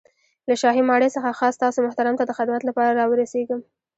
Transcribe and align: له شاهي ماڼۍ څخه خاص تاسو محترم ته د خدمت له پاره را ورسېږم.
له 0.47 0.55
شاهي 0.61 0.81
ماڼۍ 0.89 1.09
څخه 1.15 1.37
خاص 1.39 1.55
تاسو 1.63 1.79
محترم 1.85 2.15
ته 2.19 2.23
د 2.25 2.31
خدمت 2.37 2.61
له 2.65 2.71
پاره 2.77 2.91
را 2.99 3.05
ورسېږم. 3.07 3.61